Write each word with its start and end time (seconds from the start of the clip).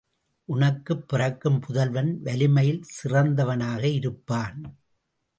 உனக்குப் 0.49 1.07
பிறக்கும் 1.07 1.59
புதல்வன் 1.59 2.21
வலிமையில் 2.21 2.81
சிறந்தவனாக 2.93 3.83
இருப்பான்! 3.91 4.57